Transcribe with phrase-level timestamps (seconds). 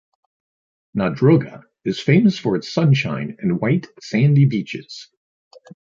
[0.97, 5.09] Nadroga is famous for its sunshine and white sandy beaches.